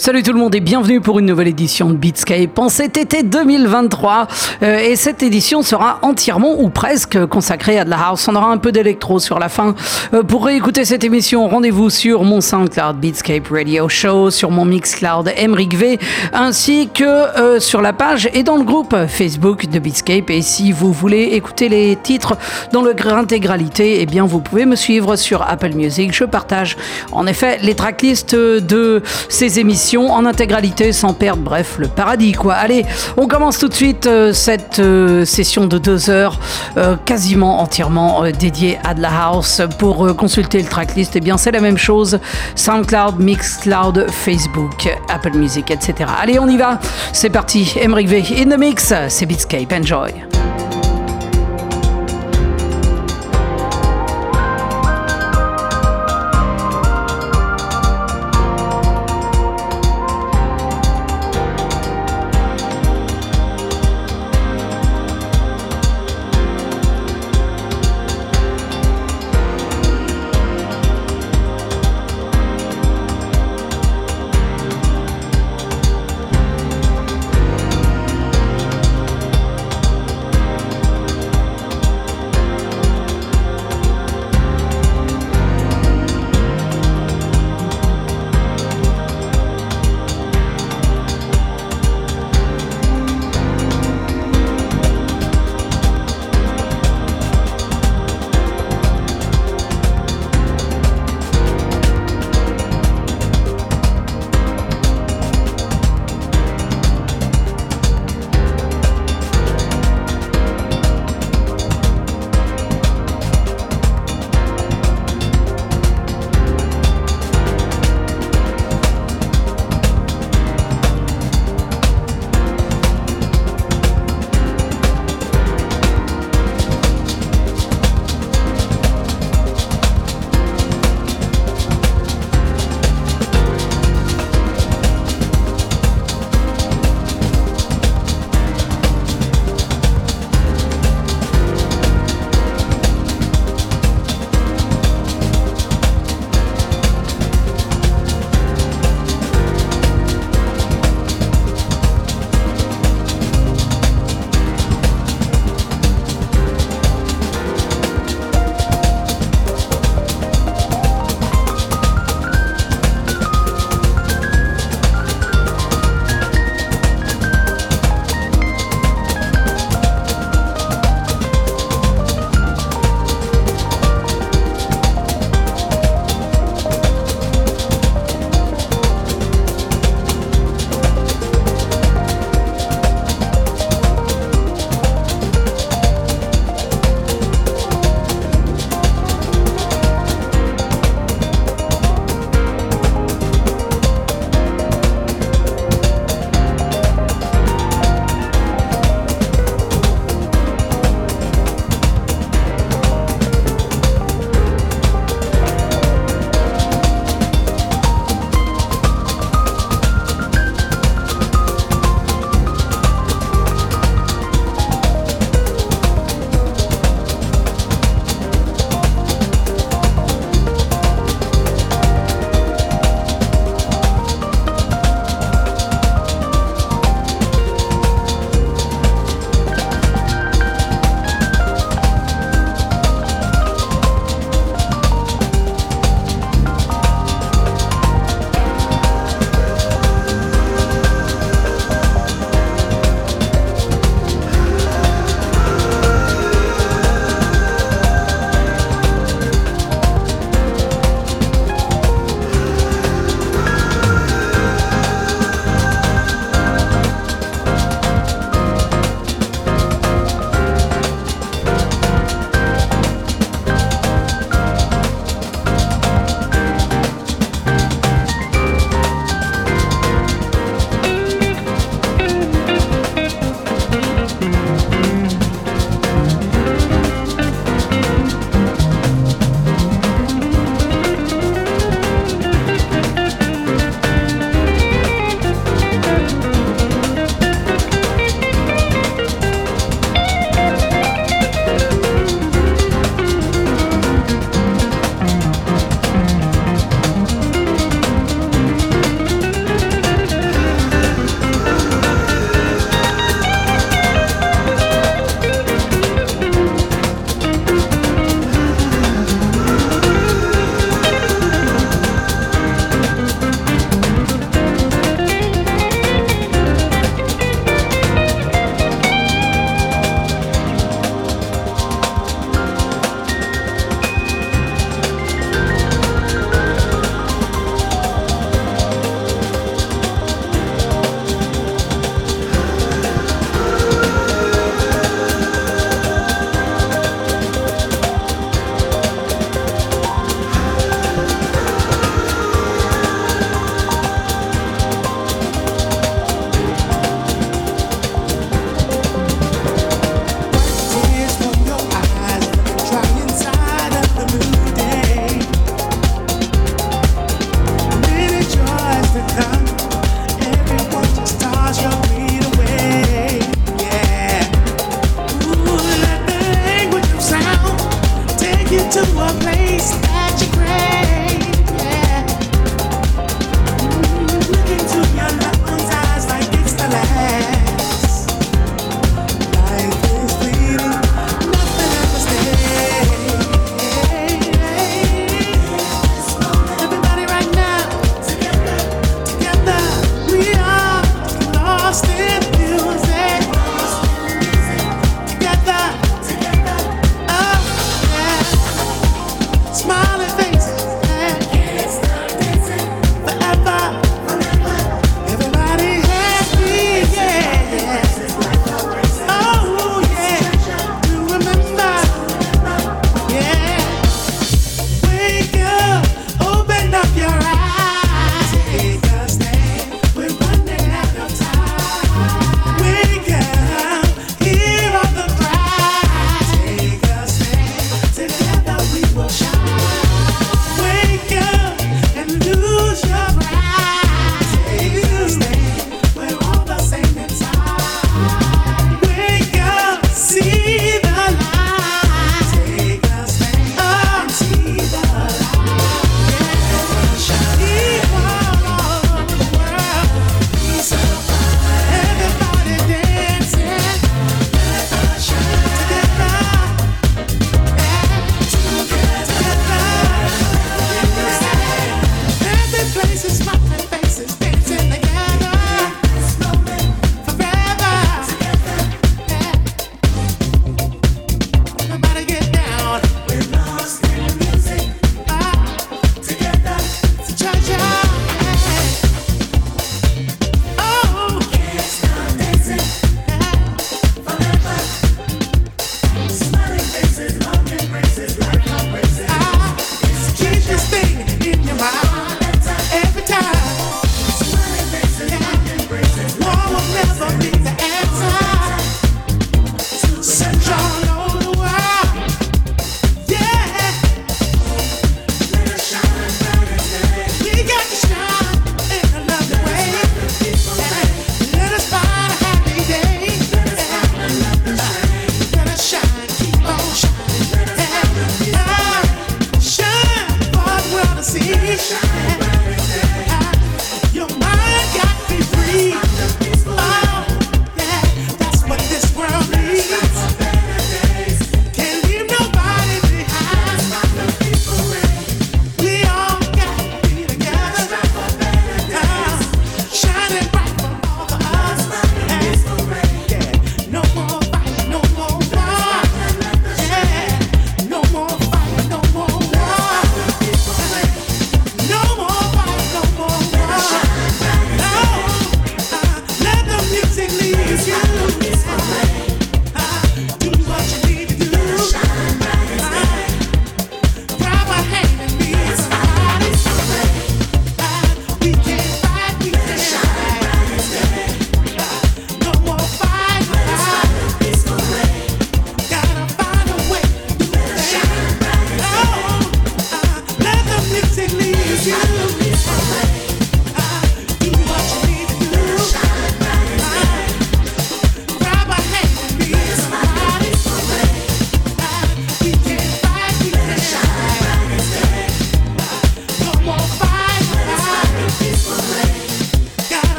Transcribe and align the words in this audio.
Salut 0.00 0.22
tout 0.22 0.32
le 0.32 0.38
monde 0.38 0.54
et 0.54 0.60
bienvenue 0.60 1.00
pour 1.00 1.18
une 1.18 1.26
nouvelle 1.26 1.48
édition 1.48 1.90
de 1.90 1.96
Beatscape 1.96 2.56
en 2.56 2.68
cet 2.68 2.96
été 2.96 3.24
2023. 3.24 4.28
Euh, 4.62 4.78
et 4.78 4.94
cette 4.94 5.24
édition 5.24 5.62
sera 5.62 5.98
entièrement 6.02 6.54
ou 6.60 6.68
presque 6.68 7.26
consacrée 7.26 7.80
à 7.80 7.84
de 7.84 7.90
la 7.90 7.98
house. 7.98 8.28
On 8.28 8.36
aura 8.36 8.52
un 8.52 8.58
peu 8.58 8.70
d'électro 8.70 9.18
sur 9.18 9.40
la 9.40 9.48
fin. 9.48 9.74
Euh, 10.14 10.22
pour 10.22 10.46
réécouter 10.46 10.84
cette 10.84 11.02
émission, 11.02 11.48
rendez-vous 11.48 11.90
sur 11.90 12.22
mon 12.22 12.40
SoundCloud 12.40 12.96
Beatscape 13.00 13.48
Radio 13.50 13.88
Show, 13.88 14.30
sur 14.30 14.52
mon 14.52 14.64
Mixcloud 14.64 15.32
Emric 15.36 15.74
V, 15.74 15.98
ainsi 16.32 16.88
que 16.94 17.02
euh, 17.02 17.58
sur 17.58 17.82
la 17.82 17.92
page 17.92 18.30
et 18.34 18.44
dans 18.44 18.56
le 18.56 18.64
groupe 18.64 18.94
Facebook 19.08 19.68
de 19.68 19.80
Beatscape. 19.80 20.30
Et 20.30 20.42
si 20.42 20.70
vous 20.70 20.92
voulez 20.92 21.30
écouter 21.32 21.68
les 21.68 21.96
titres 21.96 22.38
dans 22.72 22.82
leur 22.82 23.14
intégralité, 23.14 24.00
eh 24.00 24.06
bien 24.06 24.24
vous 24.24 24.38
pouvez 24.38 24.64
me 24.64 24.76
suivre 24.76 25.16
sur 25.16 25.42
Apple 25.42 25.74
Music. 25.74 26.14
Je 26.14 26.22
partage 26.22 26.76
en 27.10 27.26
effet 27.26 27.58
les 27.62 27.74
tracklists 27.74 28.36
de 28.36 29.02
ces 29.28 29.58
émissions 29.58 29.87
en 29.96 30.26
intégralité 30.26 30.92
sans 30.92 31.14
perdre, 31.14 31.42
bref, 31.42 31.76
le 31.78 31.88
paradis 31.88 32.32
quoi. 32.32 32.54
Allez, 32.54 32.84
on 33.16 33.26
commence 33.26 33.58
tout 33.58 33.68
de 33.68 33.74
suite 33.74 34.06
euh, 34.06 34.32
cette 34.32 34.80
euh, 34.80 35.24
session 35.24 35.66
de 35.66 35.78
deux 35.78 36.10
heures 36.10 36.38
euh, 36.76 36.96
quasiment 37.04 37.60
entièrement 37.60 38.22
dédiée 38.38 38.78
à 38.84 38.94
de 38.94 39.00
la 39.00 39.10
house. 39.26 39.62
Pour 39.78 40.14
consulter 40.16 40.60
le 40.60 40.68
tracklist, 40.68 41.14
et 41.14 41.18
eh 41.18 41.20
bien 41.20 41.38
c'est 41.38 41.52
la 41.52 41.60
même 41.60 41.78
chose. 41.78 42.18
SoundCloud, 42.54 43.18
Mixcloud, 43.18 44.06
Facebook, 44.10 44.88
Apple 45.08 45.36
Music, 45.36 45.70
etc. 45.70 46.10
Allez, 46.20 46.38
on 46.38 46.48
y 46.48 46.56
va. 46.56 46.78
C'est 47.12 47.30
parti. 47.30 47.74
Emric 47.80 48.08
V 48.08 48.24
in 48.38 48.50
the 48.50 48.58
mix. 48.58 48.92
C'est 49.08 49.26
Beatscape. 49.26 49.72
Enjoy. 49.72 50.12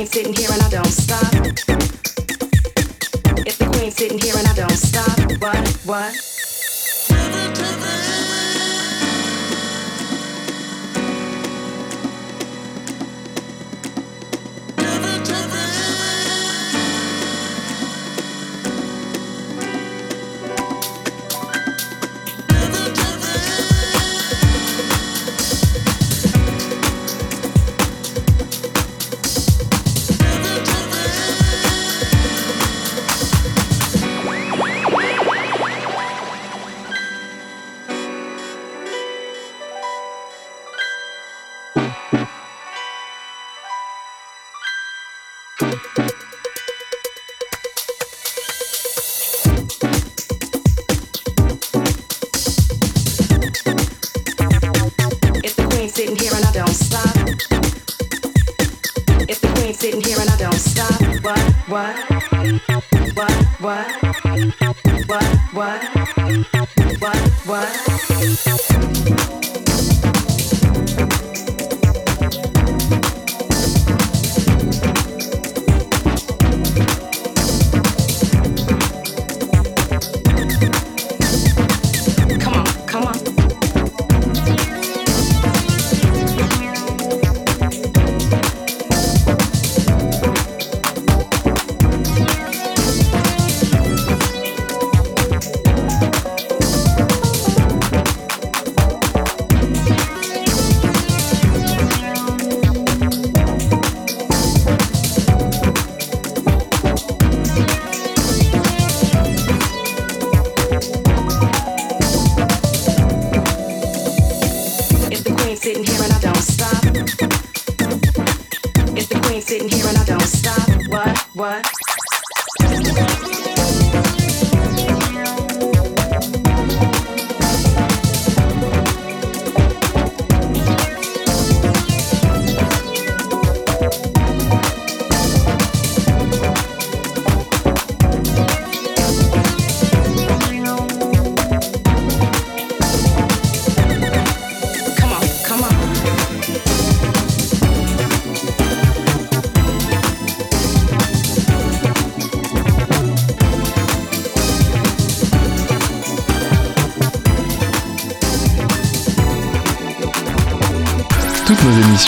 queen's 0.00 0.12
sitting 0.12 0.32
here 0.32 0.48
and 0.50 0.62
I 0.62 0.70
don't 0.70 0.86
stop, 0.86 1.34
if 3.46 3.58
the 3.58 3.66
queen's 3.66 3.96
sitting 3.96 4.18
here 4.18 4.34
and 4.34 4.46
I 4.46 4.54
don't 4.54 4.70
stop, 4.70 5.18
what, 5.42 5.68
what? 5.84 6.14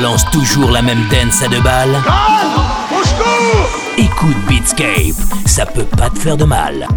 balance 0.00 0.24
toujours 0.32 0.72
la 0.72 0.82
même 0.82 1.06
dance 1.08 1.40
à 1.40 1.46
deux 1.46 1.60
balles, 1.60 1.96
Écoute 3.96 4.36
Beatscape, 4.48 5.14
ça 5.46 5.66
peut 5.66 5.84
pas 5.84 6.10
te 6.10 6.18
faire 6.18 6.36
de 6.36 6.42
mal. 6.42 6.88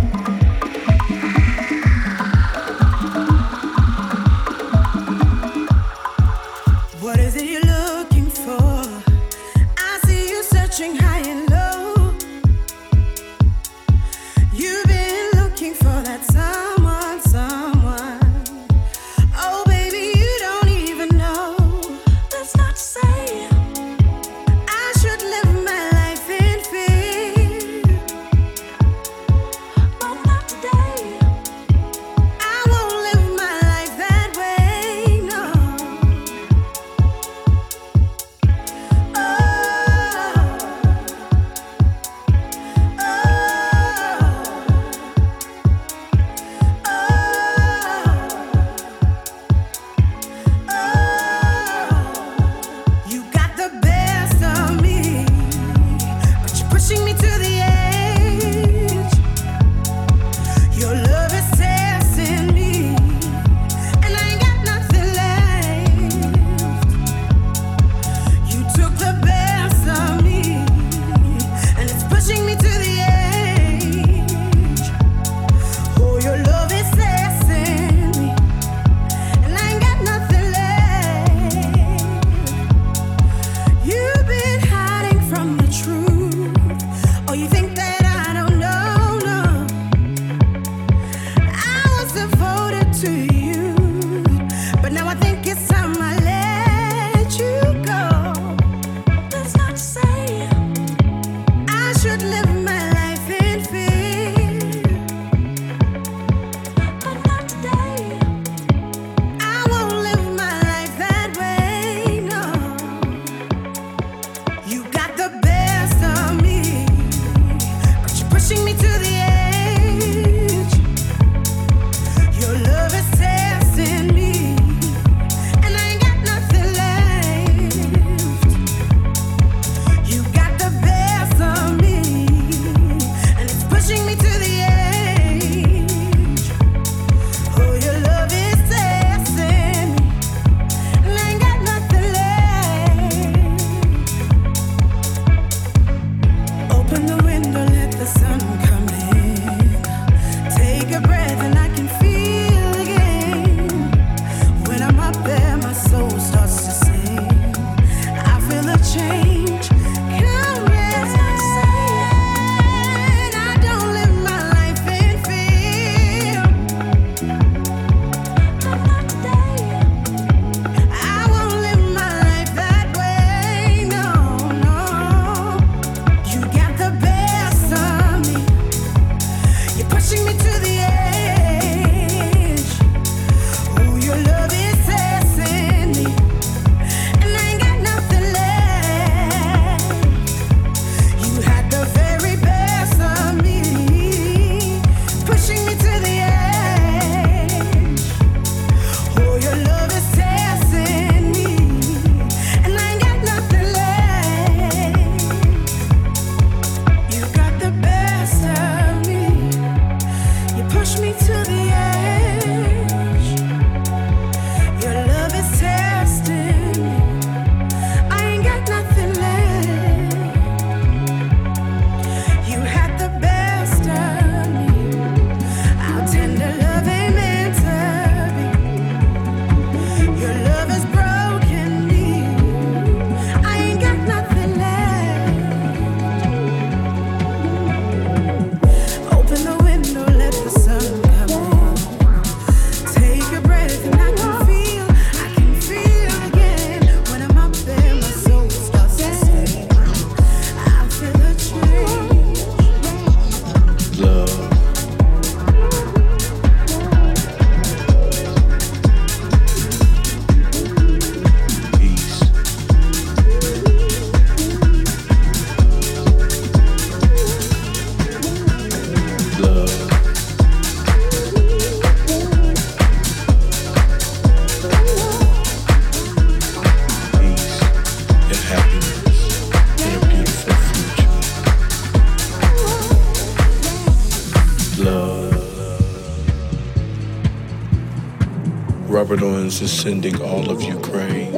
Is 289.60 289.72
sending 289.72 290.22
all 290.22 290.52
of 290.52 290.62
Ukraine 290.62 291.34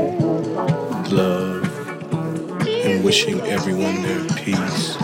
love 1.09 1.63
and 2.67 3.01
wishing 3.01 3.39
everyone 3.39 4.01
their 4.01 4.27
peace. 4.35 4.98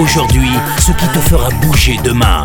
Aujourd'hui 0.00 0.48
ce 0.78 0.92
qui 0.92 1.06
te 1.08 1.18
fera 1.18 1.48
bouger 1.62 1.98
demain. 2.02 2.44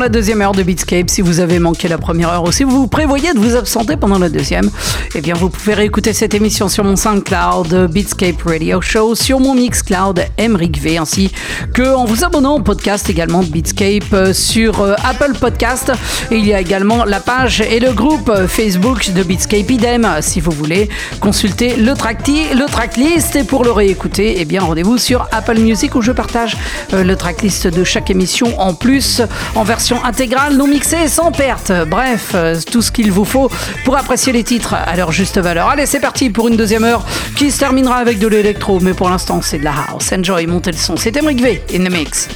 La 0.00 0.08
deuxième 0.08 0.40
heure 0.40 0.52
de 0.52 0.62
Beatscape. 0.62 1.10
Si 1.10 1.20
vous 1.20 1.40
avez 1.40 1.58
manqué 1.58 1.86
la 1.86 1.98
première 1.98 2.30
heure 2.30 2.44
ou 2.44 2.52
si 2.52 2.64
vous 2.64 2.86
prévoyez 2.86 3.32
de 3.34 3.38
vous 3.38 3.54
absenter 3.54 3.96
pendant 3.96 4.18
la 4.18 4.28
deuxième, 4.28 4.70
eh 5.14 5.20
bien 5.20 5.34
vous 5.34 5.50
pouvez 5.50 5.74
réécouter 5.74 6.12
cette 6.12 6.32
émission 6.34 6.68
sur 6.68 6.84
mon 6.84 6.96
SoundCloud 6.96 7.88
Beatscape 7.92 8.42
Radio 8.44 8.80
Show, 8.80 9.14
sur 9.14 9.40
mon 9.40 9.54
Mixcloud 9.54 10.24
Emric 10.38 10.80
V, 10.80 10.96
ainsi 10.98 11.30
que 11.74 11.94
en 11.94 12.04
vous 12.06 12.24
abonnant 12.24 12.56
au 12.56 12.60
podcast 12.60 13.10
également 13.10 13.42
de 13.42 13.48
Beatscape 13.48 14.12
euh, 14.12 14.32
sur 14.32 14.80
euh, 14.80 14.94
Apple 15.04 15.32
Podcast. 15.38 15.92
Il 16.30 16.46
y 16.46 16.54
a 16.54 16.60
également 16.60 17.04
la 17.04 17.20
page 17.20 17.60
et 17.60 17.78
le 17.80 17.92
groupe 17.92 18.32
Facebook 18.48 19.12
de 19.12 19.22
Beatscape 19.22 19.70
idem. 19.70 20.08
Si 20.22 20.40
vous 20.40 20.50
voulez 20.52 20.88
consulter 21.20 21.76
le, 21.76 21.92
tracti- 21.92 22.54
le 22.54 22.66
tracklist 22.66 23.36
et 23.36 23.44
pour 23.44 23.64
le 23.64 23.72
réécouter, 23.72 24.36
eh 24.38 24.44
bien 24.46 24.62
rendez-vous 24.62 24.96
sur 24.98 25.28
Apple 25.32 25.58
Music 25.58 25.94
où 25.94 26.00
je 26.02 26.12
partage 26.12 26.56
euh, 26.94 27.04
le 27.04 27.16
tracklist 27.16 27.66
de 27.66 27.84
chaque 27.84 28.10
émission 28.10 28.58
en 28.60 28.72
plus 28.74 29.20
en 29.54 29.62
version 29.64 29.89
intégrale, 30.04 30.56
non 30.56 30.66
mixée, 30.66 31.08
sans 31.08 31.32
perte. 31.32 31.72
Bref, 31.88 32.32
euh, 32.34 32.54
tout 32.70 32.82
ce 32.82 32.92
qu'il 32.92 33.10
vous 33.10 33.24
faut 33.24 33.50
pour 33.84 33.96
apprécier 33.96 34.32
les 34.32 34.44
titres 34.44 34.74
à 34.74 34.96
leur 34.96 35.12
juste 35.12 35.38
valeur. 35.38 35.68
Allez, 35.68 35.86
c'est 35.86 36.00
parti 36.00 36.30
pour 36.30 36.48
une 36.48 36.56
deuxième 36.56 36.84
heure 36.84 37.04
qui 37.36 37.50
se 37.50 37.58
terminera 37.58 37.96
avec 37.96 38.18
de 38.18 38.28
l'électro, 38.28 38.80
mais 38.80 38.94
pour 38.94 39.08
l'instant 39.08 39.40
c'est 39.42 39.58
de 39.58 39.64
la 39.64 39.74
house. 39.90 40.12
Enjoy, 40.12 40.46
montez 40.46 40.72
le 40.72 40.76
son. 40.76 40.96
C'est 40.96 41.16
Emric 41.16 41.40
V 41.40 41.62
in 41.74 41.84
the 41.84 41.90
mix. 41.90 42.28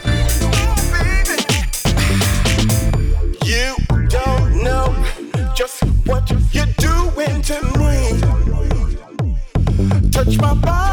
Touch 10.13 10.39
my 10.39 10.84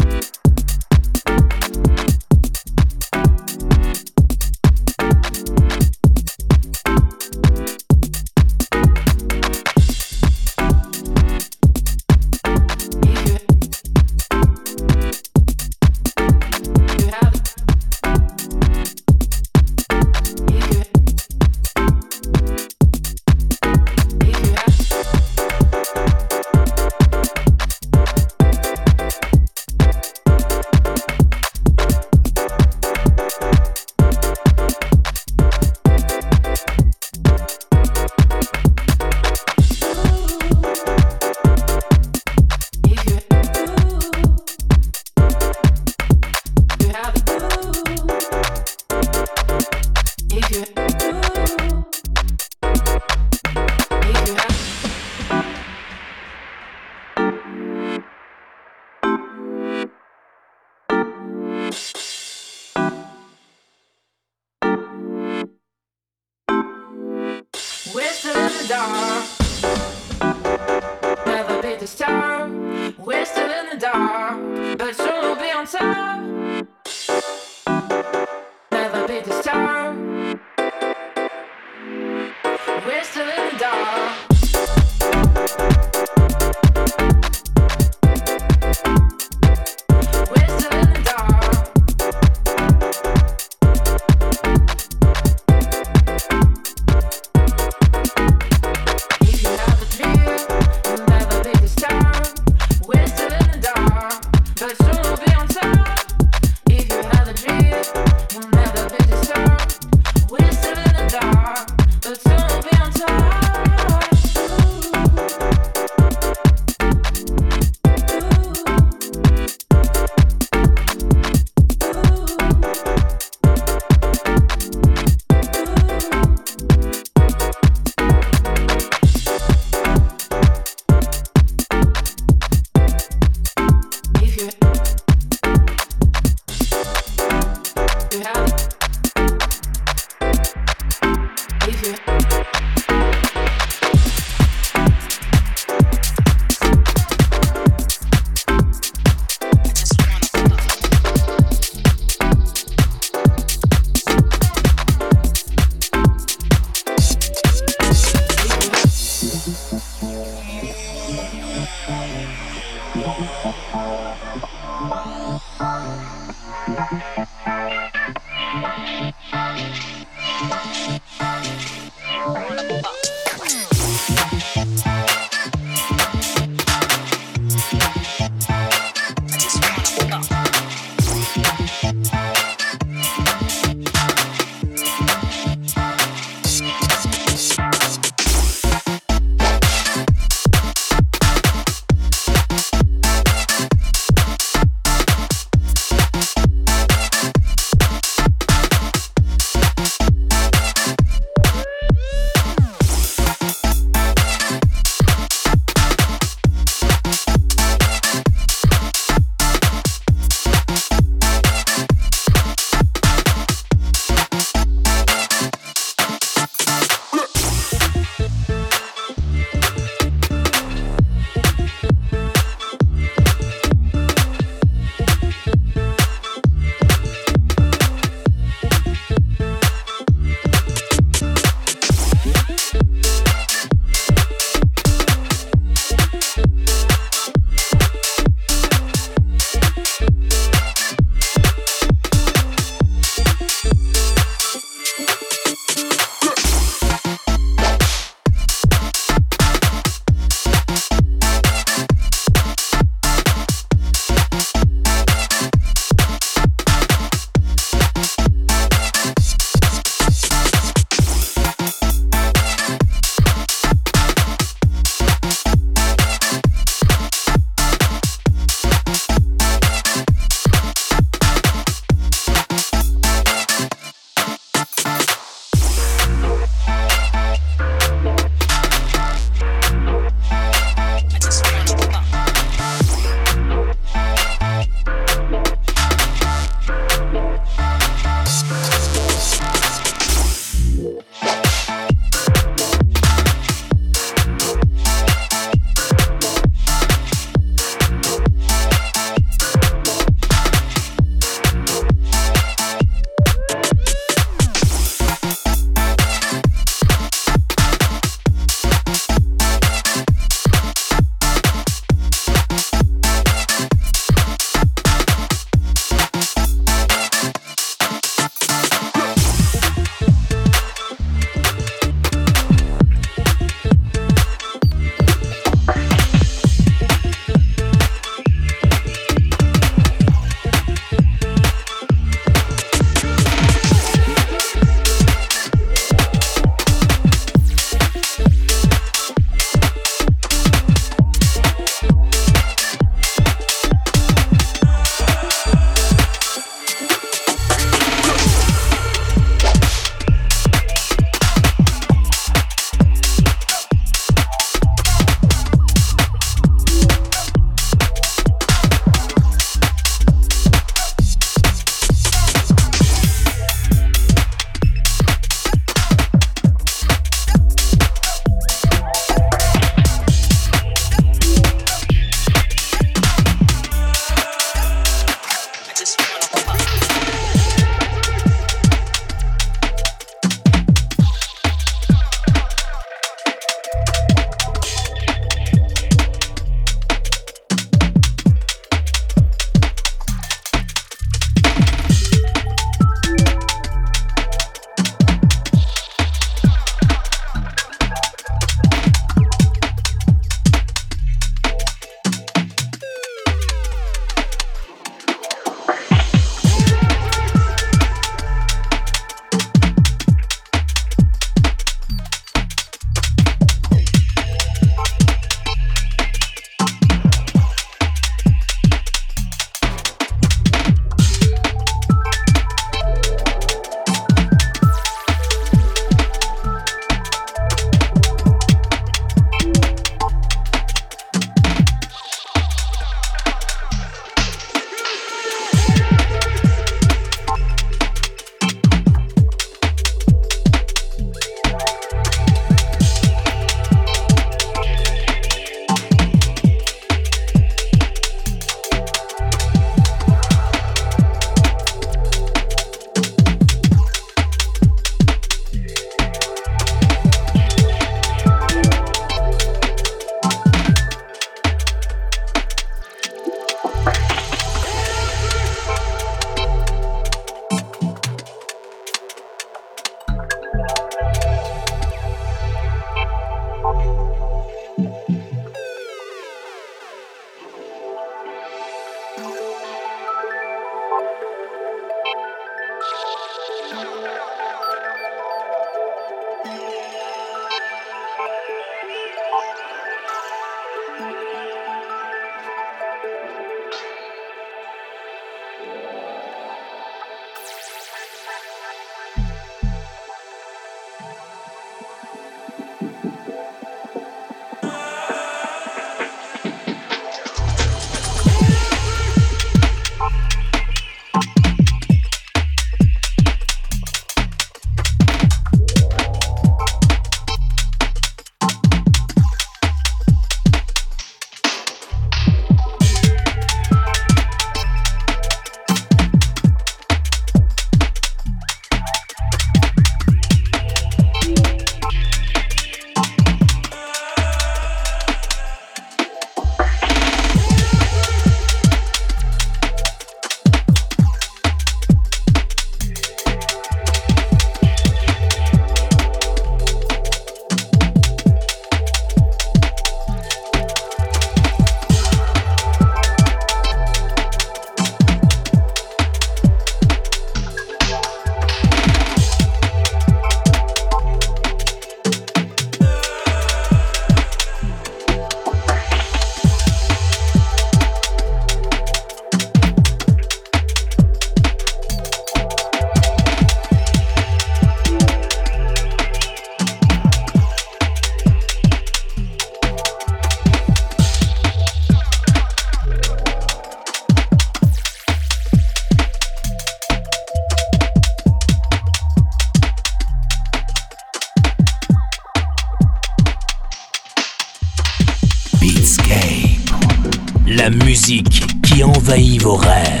envahit 599.11 599.43
vos 599.43 599.57
rêves. 599.57 600.00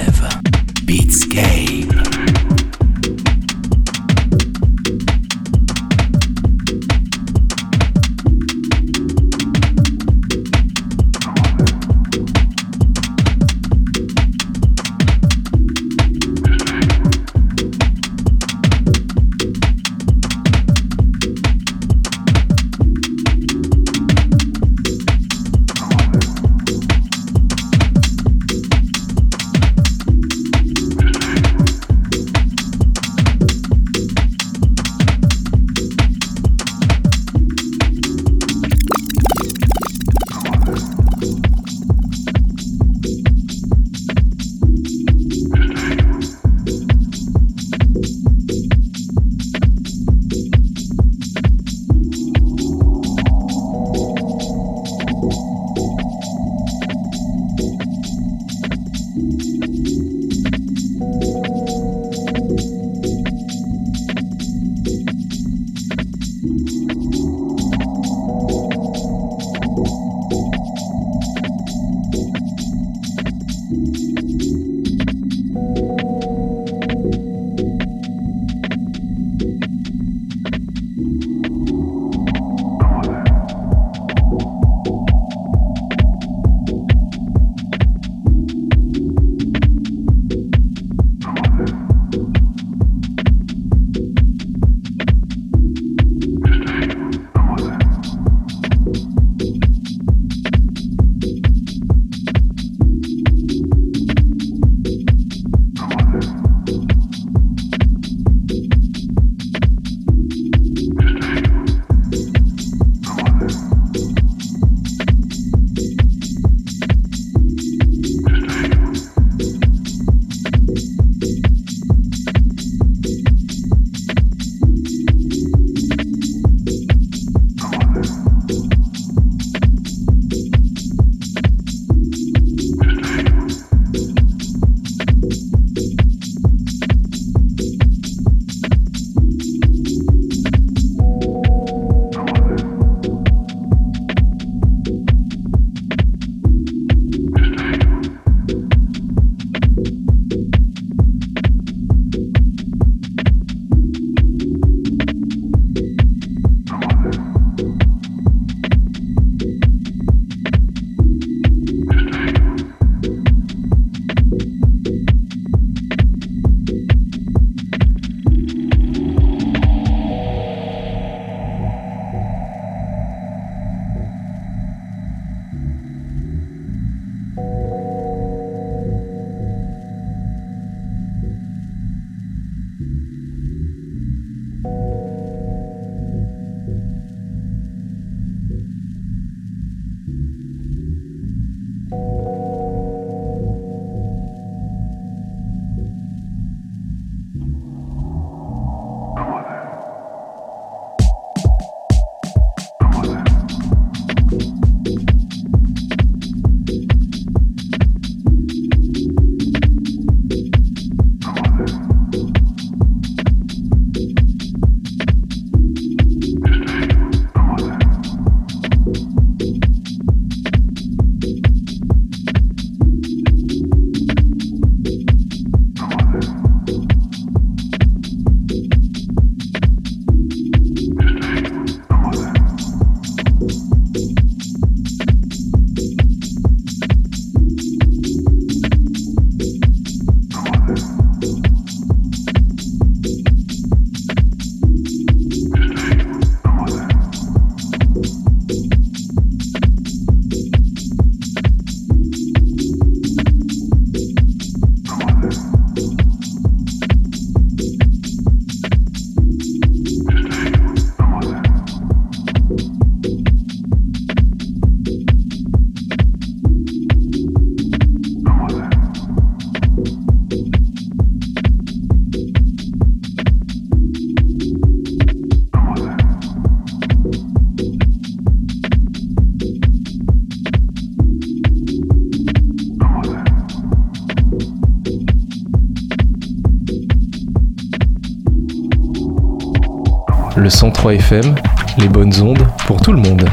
3FM, 290.81 291.35
les 291.77 291.87
bonnes 291.87 292.11
ondes 292.23 292.43
pour 292.65 292.81
tout 292.81 292.91
le 292.91 292.97
monde. 292.97 293.23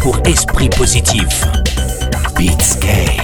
Pour 0.00 0.18
esprit 0.26 0.68
positif. 0.70 1.44
Beatscape. 2.36 3.23